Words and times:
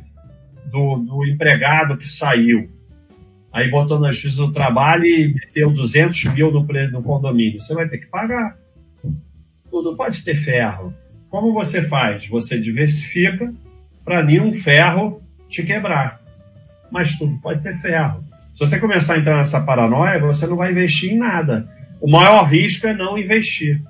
do, 0.71 0.99
do 0.99 1.27
empregado 1.27 1.97
que 1.97 2.07
saiu. 2.07 2.71
Aí 3.53 3.71
botou 3.71 4.01
na 4.01 4.11
justiça 4.11 4.39
do 4.39 4.53
trabalho 4.53 5.05
e 5.05 5.35
meteu 5.35 5.71
200 5.71 6.25
mil 6.33 6.51
no, 6.51 6.67
no 6.91 7.03
condomínio. 7.03 7.61
Você 7.61 7.75
vai 7.75 7.87
ter 7.89 7.99
que 7.99 8.07
pagar. 8.07 8.57
Tudo 9.71 9.95
pode 9.95 10.23
ter 10.23 10.35
ferro. 10.35 10.95
Como 11.29 11.53
você 11.53 11.83
faz? 11.83 12.27
Você 12.27 12.59
diversifica 12.59 13.53
para 14.05 14.23
nenhum 14.23 14.55
ferro 14.55 15.23
te 15.49 15.63
quebrar. 15.63 16.21
Mas 16.91 17.19
tudo 17.19 17.39
pode 17.39 17.63
ter 17.63 17.75
ferro. 17.75 18.25
Se 18.55 18.61
você 18.61 18.79
começar 18.79 19.15
a 19.15 19.19
entrar 19.19 19.37
nessa 19.37 19.61
paranoia, 19.61 20.19
você 20.19 20.47
não 20.47 20.57
vai 20.57 20.71
investir 20.71 21.13
em 21.13 21.19
nada. 21.19 21.69
O 22.01 22.11
maior 22.11 22.45
risco 22.45 22.87
é 22.87 22.95
não 22.95 23.19
investir. 23.19 23.83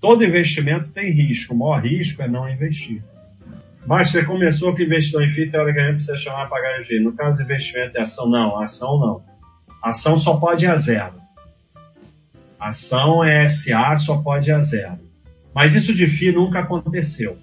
Todo 0.00 0.24
investimento 0.24 0.90
tem 0.90 1.10
risco. 1.10 1.54
O 1.54 1.58
maior 1.58 1.82
risco 1.82 2.22
é 2.22 2.28
não 2.28 2.48
investir. 2.48 3.02
Mas 3.88 4.10
você 4.10 4.22
começou 4.22 4.74
que 4.74 4.84
investiu 4.84 5.22
em 5.22 5.30
FII, 5.30 5.50
teoricamente 5.50 5.94
precisa 5.94 6.18
chamar 6.18 6.46
para 6.50 6.82
de 6.82 7.00
No 7.00 7.14
caso 7.14 7.38
de 7.38 7.42
investimento 7.42 7.96
em 7.96 8.02
ação, 8.02 8.28
não. 8.28 8.60
Ação 8.60 9.00
não. 9.00 9.22
Ação 9.82 10.18
só 10.18 10.36
pode 10.36 10.66
ir 10.66 10.68
a 10.68 10.76
zero. 10.76 11.14
Ação 12.60 13.24
é 13.24 13.48
SA, 13.48 13.96
só 13.96 14.18
pode 14.18 14.50
ir 14.50 14.52
a 14.52 14.60
zero. 14.60 14.98
Mas 15.54 15.74
isso 15.74 15.94
de 15.94 16.06
FII 16.06 16.32
nunca 16.32 16.58
aconteceu. 16.58 17.38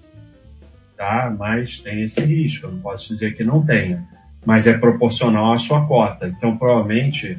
Tá? 0.96 1.34
Mas 1.36 1.80
tem 1.80 2.02
esse 2.02 2.20
risco. 2.20 2.66
Eu 2.66 2.72
não 2.74 2.78
posso 2.78 3.08
dizer 3.08 3.34
que 3.34 3.42
não 3.42 3.66
tenha. 3.66 4.06
Mas 4.44 4.68
é 4.68 4.78
proporcional 4.78 5.52
à 5.52 5.58
sua 5.58 5.84
cota. 5.84 6.28
Então, 6.28 6.56
provavelmente, 6.56 7.36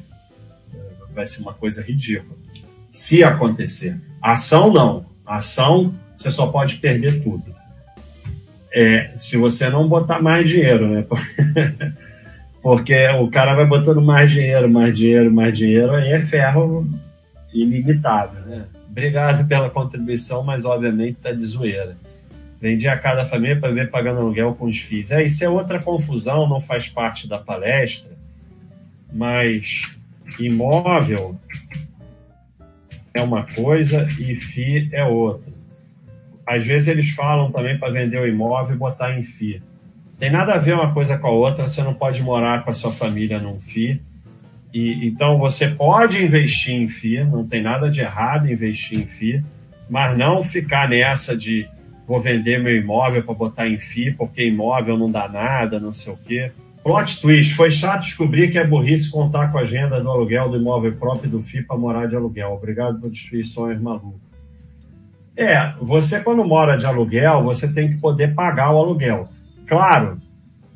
vai 1.15 1.25
ser 1.25 1.39
uma 1.39 1.53
coisa 1.53 1.81
ridícula. 1.81 2.37
Se 2.91 3.23
acontecer. 3.23 3.97
Ação, 4.21 4.69
não. 4.69 5.05
Ação, 5.25 5.95
você 6.13 6.29
só 6.29 6.47
pode 6.47 6.75
perder 6.75 7.23
tudo. 7.23 7.55
É, 8.73 9.11
se 9.15 9.37
você 9.37 9.69
não 9.69 9.87
botar 9.87 10.21
mais 10.21 10.49
dinheiro, 10.49 10.87
né? 10.87 11.05
Porque 12.61 13.07
o 13.19 13.29
cara 13.29 13.55
vai 13.55 13.65
botando 13.65 14.01
mais 14.01 14.31
dinheiro, 14.31 14.69
mais 14.69 14.97
dinheiro, 14.97 15.31
mais 15.31 15.57
dinheiro, 15.57 15.93
aí 15.93 16.11
é 16.11 16.19
ferro 16.19 16.87
ilimitado, 17.53 18.39
né? 18.45 18.65
Obrigado 18.89 19.47
pela 19.47 19.69
contribuição, 19.69 20.43
mas 20.43 20.65
obviamente 20.65 21.17
tá 21.21 21.31
de 21.31 21.43
zoeira. 21.45 21.95
Vendi 22.59 22.87
a 22.87 22.97
cada 22.97 23.23
família 23.23 23.59
para 23.59 23.71
ver 23.71 23.91
pagando 23.91 24.19
aluguel 24.19 24.55
com 24.55 24.65
os 24.65 24.77
FIIs. 24.77 25.11
É, 25.11 25.23
isso 25.23 25.43
é 25.43 25.49
outra 25.49 25.79
confusão, 25.79 26.49
não 26.49 26.59
faz 26.59 26.89
parte 26.89 27.27
da 27.27 27.37
palestra, 27.37 28.11
mas 29.13 29.95
imóvel 30.39 31.39
é 33.13 33.21
uma 33.21 33.43
coisa 33.43 34.07
e 34.19 34.35
FII 34.35 34.89
é 34.91 35.05
outra 35.05 35.56
às 36.47 36.65
vezes 36.65 36.87
eles 36.87 37.09
falam 37.09 37.51
também 37.51 37.77
para 37.77 37.91
vender 37.91 38.17
o 38.17 38.25
imóvel 38.25 38.75
e 38.75 38.79
botar 38.79 39.19
em 39.19 39.23
FII. 39.23 39.61
Tem 40.17 40.31
nada 40.31 40.53
a 40.53 40.57
ver 40.57 40.73
uma 40.73 40.93
coisa 40.93 41.17
com 41.17 41.27
a 41.27 41.31
outra, 41.31 41.67
você 41.67 41.83
não 41.83 41.93
pode 41.93 42.23
morar 42.23 42.63
com 42.63 42.71
a 42.71 42.73
sua 42.73 42.91
família 42.91 43.37
num 43.39 43.59
FII. 43.59 44.01
E, 44.73 45.07
então 45.07 45.37
você 45.37 45.67
pode 45.67 46.23
investir 46.23 46.73
em 46.73 46.87
FII, 46.87 47.25
não 47.25 47.45
tem 47.45 47.61
nada 47.61 47.89
de 47.89 47.99
errado 47.99 48.47
em 48.47 48.53
investir 48.53 48.97
em 48.99 49.05
FII, 49.05 49.43
mas 49.89 50.17
não 50.17 50.41
ficar 50.41 50.89
nessa 50.89 51.35
de 51.35 51.67
vou 52.07 52.21
vender 52.21 52.63
meu 52.63 52.75
imóvel 52.75 53.21
para 53.21 53.33
botar 53.33 53.67
em 53.67 53.77
FII, 53.77 54.13
porque 54.13 54.47
imóvel 54.47 54.97
não 54.97 55.11
dá 55.11 55.27
nada, 55.27 55.79
não 55.79 55.91
sei 55.91 56.13
o 56.13 56.17
quê. 56.17 56.51
Plot 56.81 57.19
twist, 57.19 57.53
foi 57.53 57.69
chato 57.69 58.03
descobrir 58.03 58.49
que 58.49 58.57
é 58.57 58.65
burrice 58.65 59.11
contar 59.11 59.51
com 59.51 59.57
a 59.57 59.61
agenda 59.61 60.01
do 60.01 60.09
aluguel 60.09 60.49
do 60.49 60.55
imóvel 60.55 60.93
próprio 60.93 61.29
do 61.29 61.41
FII 61.41 61.63
para 61.63 61.75
morar 61.75 62.07
de 62.07 62.15
aluguel. 62.15 62.53
Obrigado 62.53 63.01
por 63.01 63.09
destruir 63.09 63.43
sonhos 63.43 63.81
malucos. 63.81 64.26
É, 65.37 65.73
você 65.79 66.19
quando 66.19 66.43
mora 66.43 66.75
de 66.75 66.85
aluguel, 66.87 67.43
você 67.43 67.71
tem 67.71 67.89
que 67.89 67.97
poder 67.97 68.33
pagar 68.33 68.71
o 68.71 68.77
aluguel. 68.79 69.29
Claro, 69.67 70.19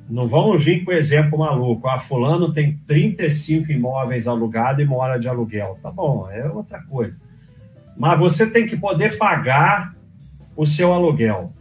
não 0.08 0.28
vamos 0.28 0.64
vir 0.64 0.86
com 0.86 0.92
exemplo 0.92 1.40
maluco. 1.40 1.88
Ah, 1.88 1.98
fulano 1.98 2.54
tem 2.54 2.78
35 2.86 3.72
imóveis 3.72 4.28
alugados 4.28 4.84
e 4.84 4.86
mora 4.86 5.18
de 5.18 5.28
aluguel. 5.28 5.80
Tá 5.82 5.90
bom, 5.90 6.30
é 6.30 6.48
outra 6.48 6.80
coisa. 6.84 7.18
Mas 7.98 8.20
você 8.20 8.48
tem 8.48 8.68
que 8.68 8.78
poder 8.78 9.18
pagar 9.18 9.96
o 10.56 10.68
seu 10.68 10.94
aluguel. 10.94 11.52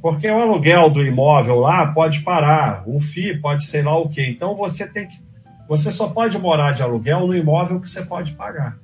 Porque 0.00 0.30
o 0.30 0.40
aluguel 0.40 0.88
do 0.88 1.04
imóvel 1.04 1.58
lá 1.58 1.92
pode 1.92 2.20
parar, 2.20 2.84
o 2.86 3.00
FII 3.00 3.40
pode 3.40 3.64
ser 3.64 3.84
lá 3.84 3.98
o 3.98 4.08
quê. 4.08 4.28
Então 4.28 4.54
você 4.54 4.86
tem 4.86 5.08
que. 5.08 5.18
Você 5.68 5.90
só 5.90 6.08
pode 6.08 6.38
morar 6.38 6.70
de 6.70 6.84
aluguel 6.84 7.26
no 7.26 7.34
imóvel 7.34 7.80
que 7.80 7.90
você 7.90 8.04
pode 8.04 8.32
pagar. 8.34 8.78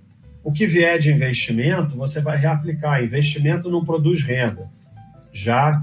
O 0.44 0.52
que 0.52 0.66
vier 0.66 0.98
de 0.98 1.12
investimento, 1.12 1.96
você 1.96 2.20
vai 2.20 2.36
reaplicar. 2.36 3.02
Investimento 3.02 3.70
não 3.70 3.84
produz 3.84 4.22
renda. 4.22 4.68
Já 5.32 5.82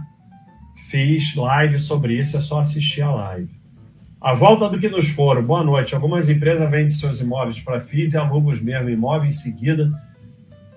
fiz 0.89 1.35
live 1.35 1.79
sobre 1.79 2.19
isso, 2.19 2.37
é 2.37 2.41
só 2.41 2.59
assistir 2.59 3.01
a 3.01 3.11
live. 3.11 3.59
A 4.19 4.33
volta 4.33 4.67
do 4.67 4.77
que 4.77 4.89
nos 4.89 5.07
foram. 5.07 5.41
Boa 5.41 5.63
noite. 5.63 5.95
Algumas 5.95 6.29
empresas 6.29 6.69
vendem 6.69 6.89
seus 6.89 7.21
imóveis 7.21 7.59
para 7.59 7.79
FIIs 7.79 8.13
e 8.13 8.17
alugam 8.17 8.51
os 8.51 8.61
mesmos 8.61 8.91
imóveis 8.91 9.35
em 9.35 9.37
seguida. 9.37 9.91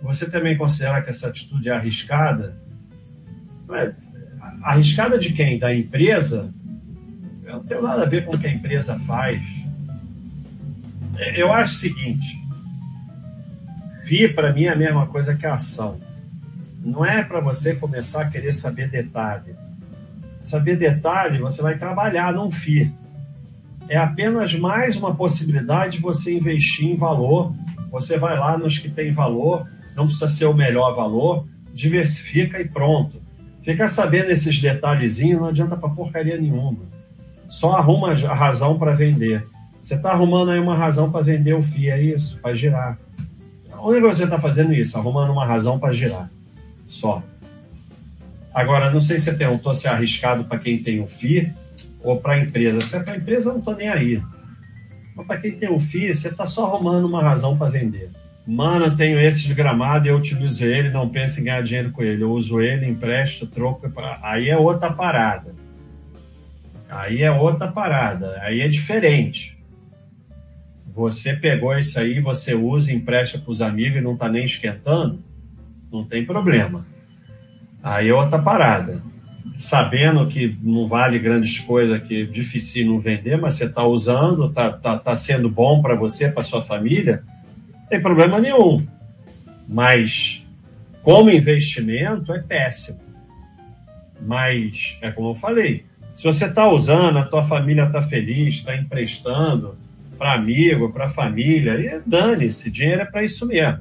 Você 0.00 0.30
também 0.30 0.56
considera 0.56 1.02
que 1.02 1.10
essa 1.10 1.28
atitude 1.28 1.68
é 1.68 1.72
arriscada? 1.72 2.56
Arriscada 4.62 5.18
de 5.18 5.32
quem? 5.32 5.58
Da 5.58 5.74
empresa? 5.74 6.54
Não 7.42 7.64
tem 7.64 7.82
nada 7.82 8.02
a 8.02 8.06
ver 8.06 8.24
com 8.24 8.36
o 8.36 8.38
que 8.38 8.46
a 8.46 8.52
empresa 8.52 8.96
faz. 9.00 9.42
Eu 11.34 11.52
acho 11.52 11.74
o 11.74 11.78
seguinte: 11.78 12.41
FI, 14.12 14.28
para 14.28 14.52
mim, 14.52 14.64
é 14.64 14.68
a 14.68 14.76
mesma 14.76 15.06
coisa 15.06 15.34
que 15.34 15.46
a 15.46 15.54
ação. 15.54 15.98
Não 16.84 17.02
é 17.02 17.24
para 17.24 17.40
você 17.40 17.74
começar 17.74 18.20
a 18.20 18.28
querer 18.28 18.52
saber 18.52 18.90
detalhe. 18.90 19.54
Saber 20.38 20.76
detalhe, 20.76 21.38
você 21.38 21.62
vai 21.62 21.78
trabalhar 21.78 22.30
num 22.34 22.50
FI. 22.50 22.92
É 23.88 23.96
apenas 23.96 24.54
mais 24.54 24.98
uma 24.98 25.14
possibilidade 25.14 25.96
de 25.96 26.02
você 26.02 26.36
investir 26.36 26.90
em 26.90 26.94
valor. 26.94 27.54
Você 27.90 28.18
vai 28.18 28.38
lá 28.38 28.58
nos 28.58 28.78
que 28.78 28.90
tem 28.90 29.12
valor, 29.12 29.66
não 29.96 30.04
precisa 30.04 30.28
ser 30.28 30.44
o 30.44 30.52
melhor 30.52 30.94
valor, 30.94 31.46
diversifica 31.72 32.60
e 32.60 32.68
pronto. 32.68 33.22
Ficar 33.62 33.88
sabendo 33.88 34.30
esses 34.30 34.60
detalhezinhos 34.60 35.40
não 35.40 35.48
adianta 35.48 35.74
para 35.74 35.88
porcaria 35.88 36.36
nenhuma. 36.36 36.80
Só 37.48 37.72
arruma 37.72 38.12
a 38.12 38.34
razão 38.34 38.78
para 38.78 38.94
vender. 38.94 39.46
Você 39.82 39.94
está 39.94 40.10
arrumando 40.10 40.50
aí 40.50 40.60
uma 40.60 40.76
razão 40.76 41.10
para 41.10 41.24
vender 41.24 41.54
o 41.54 41.62
FII, 41.62 41.90
é 41.90 42.02
isso? 42.02 42.38
Para 42.40 42.52
girar. 42.52 42.98
Onde 43.84 43.98
você 44.00 44.22
está 44.22 44.38
fazendo 44.38 44.72
isso? 44.72 44.96
Arrumando 44.96 45.32
uma 45.32 45.44
razão 45.44 45.76
para 45.76 45.92
girar. 45.92 46.30
Só. 46.86 47.20
Agora, 48.54 48.92
não 48.92 49.00
sei 49.00 49.18
se 49.18 49.24
você 49.24 49.32
perguntou 49.32 49.74
se 49.74 49.88
é 49.88 49.90
arriscado 49.90 50.44
para 50.44 50.60
quem 50.60 50.80
tem 50.80 51.00
o 51.00 51.06
FI 51.06 51.52
ou 52.00 52.20
para 52.20 52.34
a 52.34 52.38
empresa. 52.38 52.80
Se 52.80 52.94
é 52.94 53.00
para 53.00 53.14
a 53.14 53.16
empresa, 53.16 53.48
eu 53.48 53.54
não 53.54 53.58
estou 53.58 53.74
nem 53.74 53.88
aí. 53.88 54.22
Mas 55.16 55.26
para 55.26 55.38
quem 55.38 55.52
tem 55.52 55.68
o 55.68 55.80
FI, 55.80 56.14
você 56.14 56.28
está 56.28 56.46
só 56.46 56.66
arrumando 56.66 57.06
uma 57.06 57.22
razão 57.22 57.58
para 57.58 57.72
vender. 57.72 58.10
Mano, 58.46 58.84
eu 58.86 58.96
tenho 58.96 59.18
esse 59.20 59.44
de 59.44 59.54
gramado 59.54 60.06
e 60.06 60.10
eu 60.10 60.16
utilizo 60.16 60.64
ele, 60.64 60.90
não 60.90 61.08
penso 61.08 61.40
em 61.40 61.44
ganhar 61.44 61.62
dinheiro 61.62 61.90
com 61.90 62.04
ele. 62.04 62.22
Eu 62.22 62.30
uso 62.30 62.60
ele, 62.60 62.86
empresto, 62.86 63.48
troco. 63.48 63.90
Aí 64.22 64.48
é 64.48 64.56
outra 64.56 64.92
parada. 64.92 65.56
Aí 66.88 67.22
é 67.22 67.32
outra 67.32 67.66
parada. 67.66 68.38
Aí 68.42 68.60
é 68.60 68.68
diferente. 68.68 69.58
Você 70.94 71.32
pegou 71.32 71.76
isso 71.78 71.98
aí, 71.98 72.20
você 72.20 72.54
usa, 72.54 72.92
empresta 72.92 73.38
para 73.38 73.50
os 73.50 73.62
amigos 73.62 73.98
e 73.98 74.02
não 74.02 74.12
está 74.12 74.28
nem 74.28 74.44
esquentando, 74.44 75.20
não 75.90 76.04
tem 76.04 76.24
problema. 76.24 76.84
Aí 77.82 78.08
é 78.08 78.14
outra 78.14 78.38
parada. 78.38 79.02
Sabendo 79.54 80.26
que 80.28 80.56
não 80.62 80.86
vale 80.86 81.18
grandes 81.18 81.58
coisas, 81.58 82.02
que 82.02 82.22
é 82.22 82.24
difícil 82.24 82.86
não 82.86 82.98
vender, 82.98 83.38
mas 83.38 83.54
você 83.54 83.64
está 83.64 83.84
usando, 83.84 84.46
está 84.46 84.70
tá, 84.70 84.98
tá 84.98 85.16
sendo 85.16 85.48
bom 85.48 85.80
para 85.80 85.94
você, 85.94 86.30
para 86.30 86.42
sua 86.42 86.62
família, 86.62 87.22
não 87.80 87.86
tem 87.86 88.00
problema 88.00 88.38
nenhum. 88.38 88.86
Mas 89.66 90.46
como 91.02 91.30
investimento 91.30 92.32
é 92.32 92.38
péssimo. 92.38 93.00
Mas 94.20 94.98
é 95.00 95.10
como 95.10 95.30
eu 95.30 95.34
falei, 95.34 95.84
se 96.14 96.24
você 96.24 96.46
está 96.46 96.70
usando, 96.70 97.18
a 97.18 97.24
tua 97.24 97.42
família 97.42 97.84
está 97.84 98.02
feliz, 98.02 98.56
está 98.56 98.76
emprestando 98.76 99.76
para 100.22 100.34
amigo, 100.34 100.92
para 100.92 101.08
família, 101.08 101.74
e 101.74 102.00
dane-se, 102.08 102.70
dinheiro 102.70 103.02
é 103.02 103.04
para 103.04 103.24
isso 103.24 103.44
mesmo. 103.44 103.80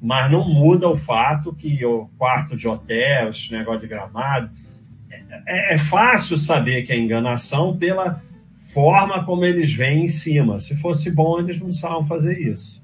Mas 0.00 0.32
não 0.32 0.48
muda 0.48 0.88
o 0.88 0.96
fato 0.96 1.54
que 1.54 1.84
o 1.84 2.08
quarto 2.16 2.56
de 2.56 2.66
hotel, 2.66 3.28
esse 3.28 3.52
negócio 3.52 3.82
de 3.82 3.86
gramado, 3.86 4.48
é, 5.46 5.74
é 5.74 5.78
fácil 5.78 6.38
saber 6.38 6.84
que 6.84 6.92
é 6.92 6.96
enganação 6.96 7.76
pela 7.76 8.22
forma 8.72 9.24
como 9.26 9.44
eles 9.44 9.74
vêm 9.74 10.06
em 10.06 10.08
cima. 10.08 10.58
Se 10.58 10.74
fosse 10.74 11.10
bom, 11.10 11.38
eles 11.38 11.58
não 11.58 11.66
precisavam 11.66 12.02
fazer 12.02 12.38
isso. 12.38 12.80